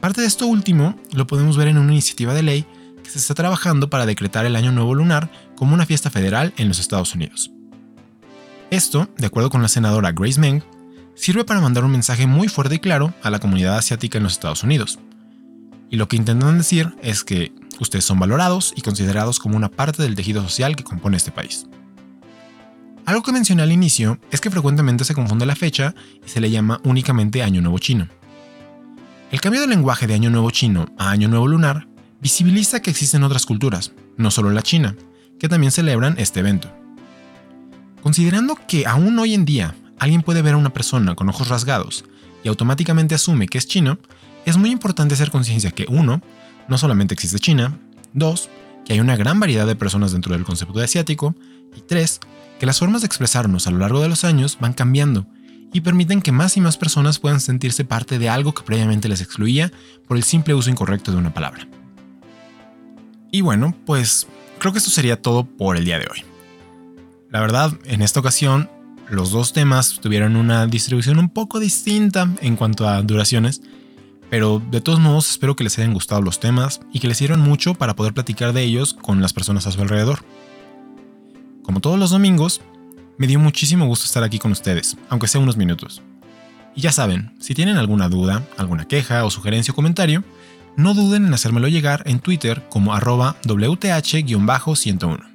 Parte 0.00 0.22
de 0.22 0.26
esto 0.26 0.46
último 0.46 0.96
lo 1.12 1.26
podemos 1.26 1.56
ver 1.58 1.68
en 1.68 1.76
una 1.76 1.92
iniciativa 1.92 2.32
de 2.32 2.42
ley 2.42 2.66
que 3.02 3.10
se 3.10 3.18
está 3.18 3.34
trabajando 3.34 3.90
para 3.90 4.06
decretar 4.06 4.46
el 4.46 4.56
Año 4.56 4.72
Nuevo 4.72 4.94
Lunar 4.94 5.30
como 5.56 5.74
una 5.74 5.84
fiesta 5.84 6.10
federal 6.10 6.54
en 6.56 6.68
los 6.68 6.78
Estados 6.78 7.14
Unidos. 7.14 7.50
Esto, 8.70 9.10
de 9.18 9.26
acuerdo 9.26 9.50
con 9.50 9.60
la 9.60 9.68
senadora 9.68 10.12
Grace 10.12 10.40
Meng, 10.40 10.62
sirve 11.14 11.44
para 11.44 11.60
mandar 11.60 11.84
un 11.84 11.90
mensaje 11.90 12.26
muy 12.26 12.48
fuerte 12.48 12.76
y 12.76 12.78
claro 12.78 13.12
a 13.22 13.28
la 13.28 13.40
comunidad 13.40 13.76
asiática 13.76 14.16
en 14.16 14.24
los 14.24 14.32
Estados 14.32 14.62
Unidos. 14.62 15.00
Y 15.90 15.96
lo 15.96 16.08
que 16.08 16.16
intentan 16.16 16.56
decir 16.56 16.94
es 17.02 17.24
que 17.24 17.52
ustedes 17.80 18.04
son 18.04 18.18
valorados 18.18 18.72
y 18.76 18.82
considerados 18.82 19.40
como 19.40 19.56
una 19.56 19.68
parte 19.68 20.02
del 20.02 20.14
tejido 20.14 20.42
social 20.42 20.76
que 20.76 20.84
compone 20.84 21.16
este 21.16 21.32
país. 21.32 21.66
Algo 23.06 23.22
que 23.22 23.32
mencioné 23.32 23.62
al 23.62 23.72
inicio 23.72 24.20
es 24.30 24.40
que 24.40 24.50
frecuentemente 24.50 25.04
se 25.04 25.14
confunde 25.14 25.46
la 25.46 25.56
fecha 25.56 25.94
y 26.24 26.28
se 26.28 26.40
le 26.40 26.50
llama 26.50 26.80
únicamente 26.84 27.42
Año 27.42 27.60
Nuevo 27.60 27.78
Chino. 27.80 28.06
El 29.32 29.40
cambio 29.40 29.60
de 29.60 29.66
lenguaje 29.66 30.06
de 30.06 30.14
Año 30.14 30.30
Nuevo 30.30 30.50
Chino 30.52 30.86
a 30.96 31.10
Año 31.10 31.28
Nuevo 31.28 31.48
Lunar 31.48 31.88
visibiliza 32.20 32.80
que 32.80 32.90
existen 32.90 33.24
otras 33.24 33.46
culturas, 33.46 33.92
no 34.16 34.30
solo 34.30 34.50
la 34.50 34.62
China, 34.62 34.96
que 35.40 35.48
también 35.48 35.72
celebran 35.72 36.14
este 36.18 36.40
evento. 36.40 36.72
Considerando 38.02 38.56
que 38.68 38.86
aún 38.86 39.18
hoy 39.18 39.34
en 39.34 39.44
día 39.44 39.74
alguien 39.98 40.22
puede 40.22 40.42
ver 40.42 40.54
a 40.54 40.58
una 40.58 40.72
persona 40.72 41.14
con 41.14 41.28
ojos 41.28 41.48
rasgados 41.48 42.04
y 42.44 42.48
automáticamente 42.48 43.14
asume 43.14 43.48
que 43.48 43.58
es 43.58 43.66
chino, 43.66 43.98
es 44.50 44.56
muy 44.56 44.70
importante 44.70 45.14
hacer 45.14 45.30
conciencia 45.30 45.70
que 45.70 45.86
uno, 45.88 46.22
no 46.68 46.78
solamente 46.78 47.14
existe 47.14 47.38
China, 47.38 47.78
dos, 48.12 48.50
que 48.84 48.92
hay 48.92 49.00
una 49.00 49.16
gran 49.16 49.40
variedad 49.40 49.66
de 49.66 49.76
personas 49.76 50.12
dentro 50.12 50.34
del 50.34 50.44
concepto 50.44 50.78
de 50.78 50.84
asiático, 50.84 51.34
y 51.76 51.80
tres, 51.82 52.20
que 52.58 52.66
las 52.66 52.78
formas 52.78 53.02
de 53.02 53.06
expresarnos 53.06 53.66
a 53.66 53.70
lo 53.70 53.78
largo 53.78 54.00
de 54.00 54.08
los 54.08 54.24
años 54.24 54.58
van 54.60 54.72
cambiando 54.72 55.26
y 55.72 55.80
permiten 55.80 56.20
que 56.20 56.32
más 56.32 56.56
y 56.56 56.60
más 56.60 56.76
personas 56.76 57.18
puedan 57.18 57.40
sentirse 57.40 57.84
parte 57.84 58.18
de 58.18 58.28
algo 58.28 58.52
que 58.54 58.64
previamente 58.64 59.08
les 59.08 59.20
excluía 59.20 59.70
por 60.06 60.16
el 60.16 60.24
simple 60.24 60.54
uso 60.54 60.70
incorrecto 60.70 61.12
de 61.12 61.18
una 61.18 61.32
palabra. 61.32 61.68
Y 63.30 63.40
bueno, 63.42 63.74
pues 63.86 64.26
creo 64.58 64.72
que 64.72 64.78
esto 64.78 64.90
sería 64.90 65.22
todo 65.22 65.44
por 65.44 65.76
el 65.76 65.84
día 65.84 65.98
de 65.98 66.08
hoy. 66.10 66.24
La 67.30 67.40
verdad, 67.40 67.72
en 67.84 68.02
esta 68.02 68.18
ocasión, 68.18 68.68
los 69.08 69.30
dos 69.30 69.52
temas 69.52 70.00
tuvieron 70.00 70.36
una 70.36 70.66
distribución 70.66 71.18
un 71.18 71.28
poco 71.28 71.60
distinta 71.60 72.28
en 72.40 72.56
cuanto 72.56 72.88
a 72.88 73.00
duraciones, 73.02 73.62
pero 74.30 74.62
de 74.70 74.80
todos 74.80 75.00
modos 75.00 75.28
espero 75.28 75.56
que 75.56 75.64
les 75.64 75.76
hayan 75.78 75.92
gustado 75.92 76.22
los 76.22 76.38
temas 76.38 76.80
y 76.92 77.00
que 77.00 77.08
les 77.08 77.18
sirvan 77.18 77.40
mucho 77.40 77.74
para 77.74 77.96
poder 77.96 78.14
platicar 78.14 78.52
de 78.52 78.62
ellos 78.62 78.94
con 78.94 79.20
las 79.20 79.32
personas 79.32 79.66
a 79.66 79.72
su 79.72 79.82
alrededor. 79.82 80.24
Como 81.64 81.80
todos 81.80 81.98
los 81.98 82.10
domingos, 82.10 82.62
me 83.18 83.26
dio 83.26 83.40
muchísimo 83.40 83.86
gusto 83.86 84.06
estar 84.06 84.22
aquí 84.22 84.38
con 84.38 84.52
ustedes, 84.52 84.96
aunque 85.08 85.28
sea 85.28 85.40
unos 85.40 85.56
minutos. 85.56 86.00
Y 86.76 86.80
ya 86.80 86.92
saben, 86.92 87.34
si 87.40 87.54
tienen 87.54 87.76
alguna 87.76 88.08
duda, 88.08 88.46
alguna 88.56 88.86
queja 88.86 89.24
o 89.24 89.30
sugerencia 89.30 89.72
o 89.72 89.74
comentario, 89.74 90.22
no 90.76 90.94
duden 90.94 91.26
en 91.26 91.34
hacérmelo 91.34 91.66
llegar 91.66 92.04
en 92.06 92.20
Twitter 92.20 92.66
como 92.70 92.94
arroba 92.94 93.36
WTH-101. 93.42 95.26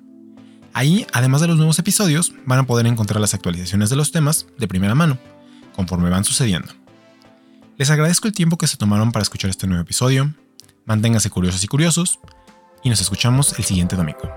Ahí, 0.74 1.06
además 1.14 1.42
de 1.42 1.48
los 1.48 1.58
nuevos 1.58 1.80
episodios, 1.80 2.34
van 2.46 2.60
a 2.60 2.66
poder 2.66 2.88
encontrar 2.88 3.20
las 3.22 3.34
actualizaciones 3.34 3.90
de 3.90 3.98
los 3.98 4.12
temas 4.12 4.48
de 4.58 4.68
primera 4.68 4.96
mano, 4.96 5.18
conforme 5.76 6.10
van 6.10 6.24
sucediendo. 6.24 6.85
Les 7.78 7.90
agradezco 7.90 8.28
el 8.28 8.34
tiempo 8.34 8.58
que 8.58 8.68
se 8.68 8.78
tomaron 8.78 9.12
para 9.12 9.24
escuchar 9.24 9.50
este 9.50 9.68
nuevo 9.68 9.84
episodio, 9.84 10.34
manténganse 10.86 11.30
curiosos 11.30 11.62
y 11.64 11.68
curiosos, 11.68 12.20
y 12.84 12.90
nos 12.90 13.02
escuchamos 13.02 13.60
el 13.60 13.66
siguiente 13.66 13.98
domingo. 13.98 14.32